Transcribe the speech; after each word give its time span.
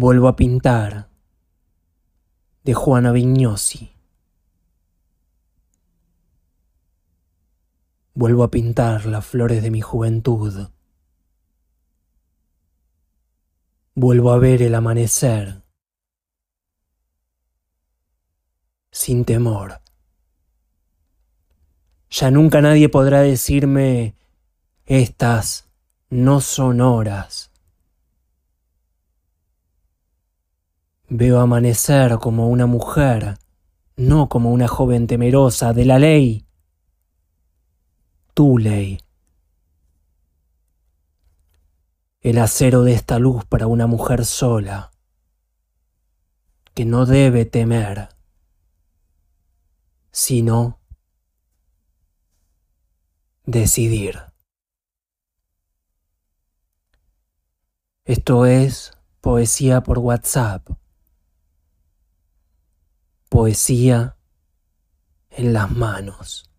Vuelvo 0.00 0.28
a 0.28 0.36
pintar 0.36 1.08
de 2.62 2.72
Juana 2.72 3.10
Vignosi. 3.10 3.90
Vuelvo 8.14 8.44
a 8.44 8.50
pintar 8.52 9.06
las 9.06 9.26
flores 9.26 9.60
de 9.60 9.72
mi 9.72 9.80
juventud. 9.80 10.68
Vuelvo 13.96 14.30
a 14.30 14.38
ver 14.38 14.62
el 14.62 14.76
amanecer 14.76 15.64
sin 18.92 19.24
temor. 19.24 19.80
Ya 22.08 22.30
nunca 22.30 22.60
nadie 22.60 22.88
podrá 22.88 23.22
decirme, 23.22 24.14
estas 24.86 25.68
no 26.08 26.40
son 26.40 26.82
horas. 26.82 27.47
Veo 31.10 31.40
amanecer 31.40 32.18
como 32.18 32.48
una 32.48 32.66
mujer, 32.66 33.38
no 33.96 34.28
como 34.28 34.52
una 34.52 34.68
joven 34.68 35.06
temerosa 35.06 35.72
de 35.72 35.86
la 35.86 35.98
ley. 35.98 36.46
Tu 38.34 38.58
ley. 38.58 39.00
El 42.20 42.36
acero 42.36 42.82
de 42.82 42.92
esta 42.92 43.18
luz 43.18 43.46
para 43.46 43.66
una 43.66 43.86
mujer 43.86 44.26
sola, 44.26 44.90
que 46.74 46.84
no 46.84 47.06
debe 47.06 47.46
temer, 47.46 48.10
sino 50.10 50.78
decidir. 53.46 54.20
Esto 58.04 58.44
es 58.44 58.92
poesía 59.22 59.82
por 59.82 60.00
WhatsApp. 60.00 60.68
Poesía 63.38 64.16
en 65.30 65.52
las 65.52 65.70
manos. 65.70 66.50